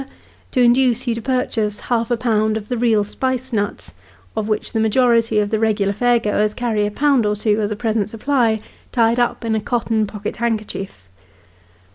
to 0.49 0.59
induce 0.61 1.05
you 1.05 1.13
to 1.13 1.21
purchase 1.21 1.81
half 1.81 2.09
a 2.09 2.17
pound 2.17 2.57
of 2.57 2.69
the 2.69 2.75
real 2.79 3.03
spice 3.03 3.53
nuts, 3.53 3.93
of 4.35 4.47
which 4.47 4.73
the 4.73 4.79
majority 4.79 5.37
of 5.39 5.51
the 5.51 5.59
regular 5.59 5.93
fair 5.93 6.17
goers 6.17 6.55
carry 6.55 6.87
a 6.87 6.89
pound 6.89 7.23
or 7.23 7.35
two 7.35 7.61
as 7.61 7.69
a 7.69 7.75
present 7.75 8.09
supply, 8.09 8.59
tied 8.91 9.19
up 9.19 9.45
in 9.45 9.53
a 9.53 9.61
cotton 9.61 10.07
pocket 10.07 10.37
handkerchief. 10.37 11.07